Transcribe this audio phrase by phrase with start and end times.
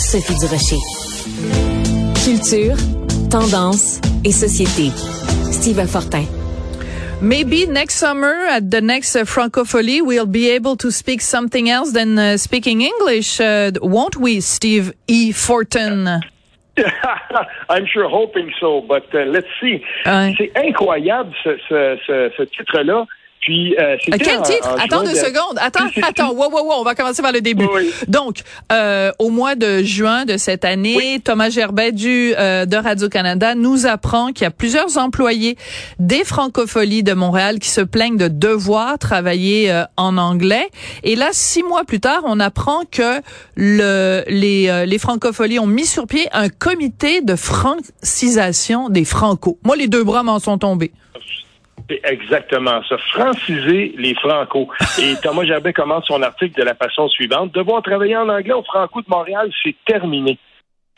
[0.00, 0.80] Sophie Durocher.
[2.24, 2.74] Culture,
[3.30, 4.90] tendance et société.
[5.52, 6.24] Steve Fortin.
[7.20, 11.92] Maybe next summer at the next uh, Francophonie, we'll be able to speak something else
[11.92, 15.32] than uh, speaking English, uh, won't we, Steve E.
[15.32, 16.08] Fortin?
[17.68, 19.84] I'm sure hoping so, but uh, let's see.
[20.06, 23.04] C'est incroyable ce, ce, ce, ce titre-là.
[23.40, 24.68] Puis, euh, Quel titre?
[24.68, 25.56] en Attends deux de- secondes.
[25.58, 26.32] Attends, attends.
[26.34, 26.72] Wow, wow, wow.
[26.80, 27.66] On va commencer par le début.
[27.74, 27.90] Oui.
[28.06, 33.54] Donc, euh, au mois de juin de cette année, Thomas Gerbet du euh, de Radio-Canada
[33.54, 35.56] nous apprend qu'il y a plusieurs employés
[35.98, 40.68] des francopholies de Montréal qui se plaignent de devoir travailler euh, en anglais.
[41.02, 43.22] Et là, six mois plus tard, on apprend que
[43.56, 49.58] le, les, euh, les francopholies ont mis sur pied un comité de francisation des francos.
[49.64, 50.92] Moi, les deux bras m'en sont tombés.
[51.90, 52.96] C'est exactement ça.
[53.12, 54.68] Franciser les Franco.
[55.02, 57.52] Et Thomas Gerbet commence son article de la façon suivante.
[57.52, 60.38] Devoir travailler en anglais au Franco de Montréal, c'est terminé.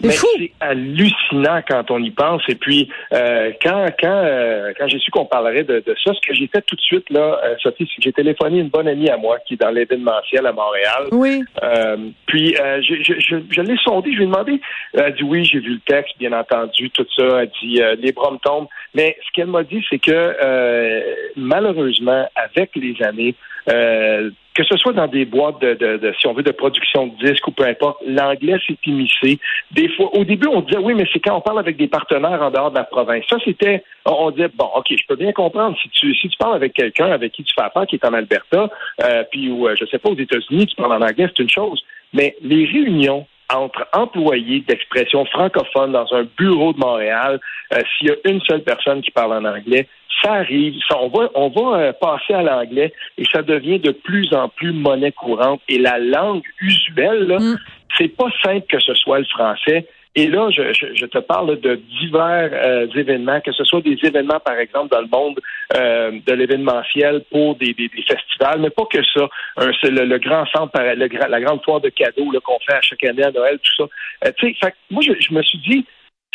[0.02, 0.26] C'est Mais fou.
[0.36, 2.42] c'est hallucinant quand on y pense.
[2.48, 6.26] Et puis, euh, quand quand euh, quand j'ai su qu'on parlerait de, de ça, ce
[6.26, 8.88] que j'ai fait tout de suite, là, euh, Sophie, c'est que j'ai téléphoné une bonne
[8.88, 11.08] amie à moi qui est dans l'événementiel à Montréal.
[11.12, 11.42] Oui.
[11.62, 14.60] Euh, puis euh, je, je, je, je l'ai sondé, je lui ai demandé.
[14.94, 17.42] Elle dit oui, j'ai vu le texte, bien entendu, tout ça.
[17.42, 18.68] Elle dit euh, les bras me tombent.
[18.94, 21.00] Mais ce qu'elle m'a dit, c'est que euh,
[21.36, 23.34] malheureusement, avec les années,
[23.70, 27.06] euh, que ce soit dans des boîtes de, de, de, si on veut, de production
[27.06, 29.38] de disques ou peu importe, l'anglais s'est immiscé.
[29.70, 32.42] Des fois, au début, on disait oui, mais c'est quand on parle avec des partenaires
[32.42, 33.24] en dehors de la province.
[33.28, 36.56] Ça, c'était, on disait bon, ok, je peux bien comprendre si tu si tu parles
[36.56, 38.68] avec quelqu'un avec qui tu fais affaire qui est en Alberta,
[39.02, 41.50] euh, puis ou euh, je sais pas aux États-Unis, tu parles en anglais, c'est une
[41.50, 41.82] chose.
[42.12, 47.40] Mais les réunions entre employés d'expression francophone dans un bureau de Montréal,
[47.72, 49.88] euh, s'il y a une seule personne qui parle en anglais,
[50.22, 53.90] ça arrive, ça, on va, on va euh, passer à l'anglais et ça devient de
[53.90, 55.60] plus en plus monnaie courante.
[55.68, 57.58] Et la langue usuelle, là, Mm.
[57.98, 59.86] c'est pas simple que ce soit le français.
[60.14, 63.96] Et là, je, je, je te parle de divers euh, événements, que ce soit des
[64.02, 65.40] événements, par exemple, dans le monde
[65.76, 69.28] euh, de l'événementiel pour des, des, des festivals, mais pas que ça.
[69.56, 73.04] Un, le, le grand centre, le la grande foire de cadeaux qu'on fait à chaque
[73.04, 74.28] année à Noël, tout ça.
[74.28, 75.86] Euh, tu sais, moi, je, je me suis dit,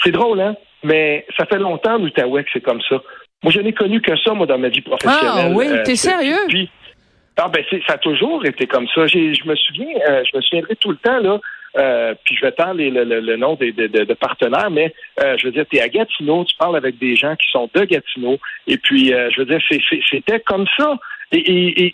[0.04, 3.02] c'est drôle, hein, mais ça fait longtemps, l'Outaouais, que c'est comme ça.
[3.44, 5.52] Moi, je n'ai connu que ça, moi, dans ma vie professionnelle.
[5.52, 6.48] Ah oui, Euh, t'es sérieux?
[6.50, 6.70] Puis,
[7.38, 9.06] ah, ben, ça a toujours été comme ça.
[9.06, 9.88] Je me souviens,
[10.24, 11.40] je me souviendrai tout le temps, là,
[11.76, 15.66] euh, puis je vais les- le, nom des, de, partenaires, mais euh, je veux dire,
[15.70, 19.14] tu es à Gatineau, tu parles avec des gens qui sont de Gatineau, et puis,
[19.14, 19.60] euh, je veux dire,
[20.10, 20.98] c'était comme ça.
[21.32, 21.94] Et,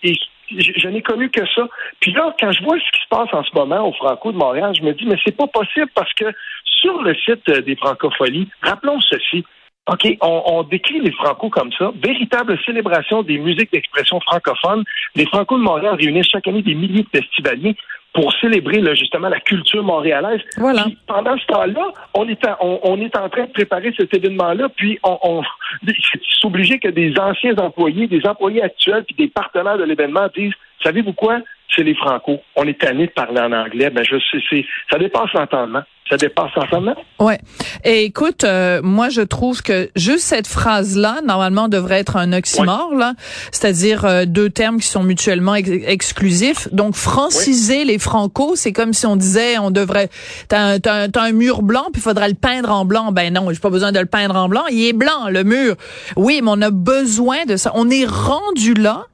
[0.55, 1.67] je, n'ai connu que ça.
[1.99, 4.37] Puis là, quand je vois ce qui se passe en ce moment au Franco de
[4.37, 6.25] Montréal, je me dis, mais c'est pas possible parce que
[6.65, 9.43] sur le site des Francopholies, rappelons ceci.
[9.91, 11.91] OK, on, on décrit les Franco comme ça.
[12.01, 14.83] Véritable célébration des musiques d'expression francophone.
[15.15, 17.75] Les Franco de Montréal réunissent chaque année des milliers de festivaliers
[18.13, 20.39] pour célébrer là, justement la culture montréalaise.
[20.57, 20.83] Voilà.
[20.83, 24.13] Puis, pendant ce temps-là, on est, en, on, on est en train de préparer cet
[24.13, 25.43] événement-là, puis on, on
[25.87, 30.53] c'est obligé que des anciens employés, des employés actuels, puis des partenaires de l'événement disent,
[30.83, 31.39] savez-vous quoi,
[31.75, 32.37] c'est les Franco.
[32.55, 33.89] On est tanné de parler en anglais.
[33.89, 35.81] Ben je sais, c'est, ça dépasse l'entendement.
[36.09, 36.95] Ça dépasse l'entendement.
[37.19, 37.39] Ouais.
[37.85, 42.93] Et écoute, euh, moi je trouve que juste cette phrase-là, normalement, devrait être un oxymore,
[42.93, 43.13] là,
[43.51, 46.67] c'est-à-dire euh, deux termes qui sont mutuellement ex- exclusifs.
[46.73, 50.09] Donc franciser les Franco, c'est comme si on disait, on devrait,
[50.49, 53.13] t'as un, t'as un, t'as un mur blanc, puis il faudrait le peindre en blanc.
[53.13, 55.75] Ben non, j'ai pas besoin de le peindre en blanc, il est blanc le mur.
[56.17, 57.71] Oui, mais on a besoin de ça.
[57.75, 59.05] On est rendu là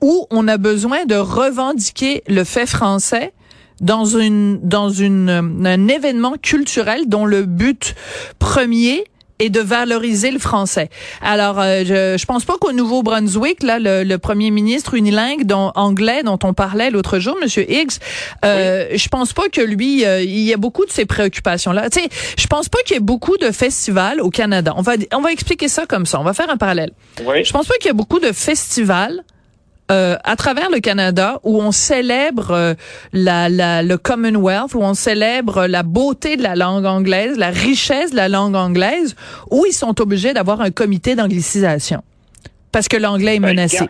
[0.00, 3.32] où on a besoin de revendiquer le fait français
[3.80, 7.94] dans une dans une euh, un événement culturel dont le but
[8.38, 9.04] premier
[9.38, 10.90] est de valoriser le français.
[11.22, 15.70] Alors, euh, je, je pense pas qu'au Nouveau-Brunswick, là, le, le premier ministre unilingue dont,
[15.76, 17.98] anglais dont on parlait l'autre jour, Monsieur Higgs,
[18.44, 21.88] euh, je pense pas que lui, euh, il y a beaucoup de ces préoccupations-là.
[21.88, 24.74] Tu sais, je pense pas qu'il y ait beaucoup de festivals au Canada.
[24.76, 26.18] On va on va expliquer ça comme ça.
[26.18, 26.90] On va faire un parallèle.
[27.24, 27.44] Oui.
[27.44, 29.22] Je pense pas qu'il y a beaucoup de festivals
[29.90, 32.74] euh, à travers le Canada où on célèbre euh,
[33.12, 38.10] la, la, le Commonwealth, où on célèbre la beauté de la langue anglaise, la richesse
[38.12, 39.16] de la langue anglaise,
[39.50, 42.02] où ils sont obligés d'avoir un comité d'anglicisation
[42.72, 43.86] parce que l'anglais est Ben, menacé.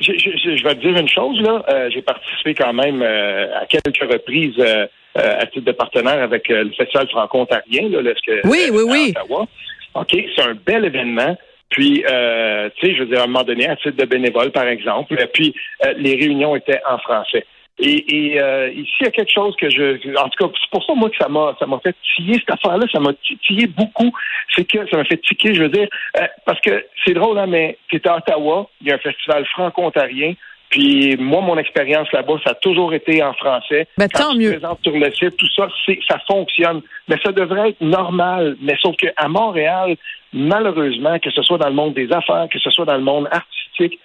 [0.00, 1.62] Je, je, je- vais te dire une chose, là.
[1.68, 4.86] Euh, j'ai participé quand même euh, à quelques reprises euh,
[5.18, 8.70] euh, à titre de partenaire avec euh, le Festival franco-ontarien, là, là, ce que- Oui,
[8.72, 9.14] oui, oui.
[9.16, 9.46] Ottawa.
[9.94, 11.36] OK, c'est un bel événement.
[11.72, 14.52] Puis, euh, tu sais, je veux dire, à un moment donné, à titre de bénévole,
[14.52, 15.54] par exemple, puis
[15.84, 17.46] euh, les réunions étaient en français.
[17.78, 20.16] Et, et euh, ici, il y a quelque chose que je...
[20.18, 22.50] En tout cas, c'est pour ça, moi, que ça m'a ça m'a fait tiller, cette
[22.50, 24.12] affaire-là, ça m'a titillé beaucoup.
[24.54, 25.88] C'est que ça m'a fait tiquer, je veux dire,
[26.20, 29.46] euh, parce que c'est drôle, hein, mais tu à Ottawa, il y a un festival
[29.46, 30.34] franco-ontarien,
[30.72, 33.86] Puis moi, mon expérience là-bas, ça a toujours été en français.
[33.98, 34.52] Ben, tant mieux.
[34.52, 36.80] Présente sur le site, tout ça, c'est, ça fonctionne.
[37.08, 38.56] Mais ça devrait être normal.
[38.62, 39.96] Mais sauf qu'à Montréal,
[40.32, 43.28] malheureusement, que ce soit dans le monde des affaires, que ce soit dans le monde
[43.30, 44.00] artistique,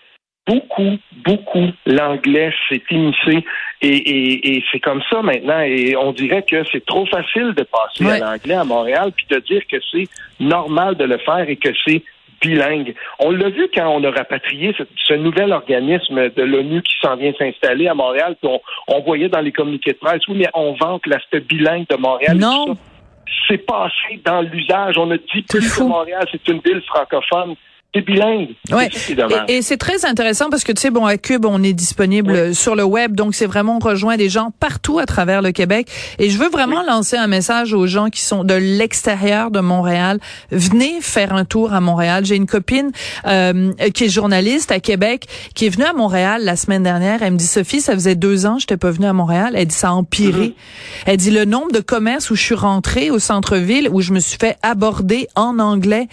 [0.46, 3.46] beaucoup, beaucoup, l'anglais s'est immiscé
[3.81, 5.62] et, et, c'est comme ça maintenant.
[5.62, 9.40] Et on dirait que c'est trop facile de passer à l'anglais à Montréal puis de
[9.40, 10.08] dire que c'est
[10.40, 12.04] normal de le faire et que c'est
[12.42, 12.95] bilingue.
[13.19, 14.75] On l'a vu quand on a rapatrié
[15.07, 18.51] ce, nouvel organisme de l'ONU qui s'en vient s'installer à Montréal, puis
[18.88, 22.38] on, voyait dans les communiqués de presse, oui, mais on vante l'aspect bilingue de Montréal.
[22.38, 22.78] Non.
[23.48, 24.98] C'est passé dans l'usage.
[24.98, 27.56] On a dit plus que Montréal, c'est une ville francophone
[27.95, 28.50] c'est bilingue.
[28.72, 28.89] Ouais.
[29.48, 32.75] Et, c'est très intéressant parce que tu sais bon à Cube on est disponible sur
[32.75, 35.88] le web donc c'est vraiment on rejoint des gens partout à travers le Québec.
[36.19, 40.19] Et je veux vraiment lancer un message aux gens qui sont de l'extérieur de Montréal.
[40.51, 42.25] Venez faire un tour à Montréal.
[42.25, 42.92] J'ai une copine
[43.25, 45.25] euh, qui est journaliste à Québec
[45.56, 47.24] qui est venue à Montréal la semaine dernière.
[47.24, 49.54] Elle me dit Sophie ça faisait deux ans que j'étais pas venue à Montréal.
[49.56, 50.48] Elle dit ça a empiré.
[50.48, 50.54] Mm-hmm.
[51.06, 54.19] elle dit le nombre de commerces où je suis rentrée au centre-ville où je me
[54.19, 56.07] suis fait aborder en anglais.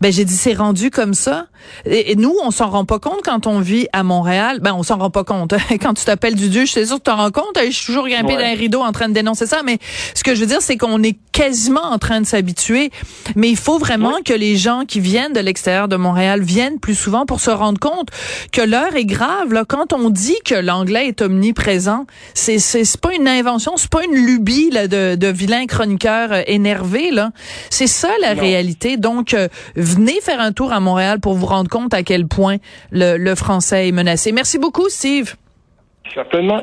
[0.00, 1.46] Ben j'ai dit c'est rendu comme ça.
[1.84, 4.60] Et, nous, on s'en rend pas compte quand on vit à Montréal.
[4.62, 5.54] Ben, on s'en rend pas compte.
[5.80, 7.58] quand tu t'appelles du Dieu, je suis sûr que tu t'en rends compte.
[7.62, 9.62] Je suis toujours grimpé dans un rideau en train de dénoncer ça.
[9.62, 9.78] Mais
[10.14, 12.90] ce que je veux dire, c'est qu'on est quasiment en train de s'habituer.
[13.36, 16.94] Mais il faut vraiment que les gens qui viennent de l'extérieur de Montréal viennent plus
[16.94, 18.08] souvent pour se rendre compte
[18.52, 19.52] que l'heure est grave.
[19.52, 24.04] Là, quand on dit que l'anglais est omniprésent, c'est c'est pas une invention, c'est pas
[24.04, 27.10] une lubie là, de, de vilains chroniqueurs euh, énervés.
[27.10, 27.32] Là,
[27.70, 28.96] c'est ça la réalité.
[28.96, 30.80] Donc, euh, venez faire un tour à
[31.20, 32.56] Pour vous rendre compte à quel point
[32.90, 34.32] le, le français est menacé.
[34.32, 35.34] Merci beaucoup, Steve.
[36.12, 36.62] Certainement.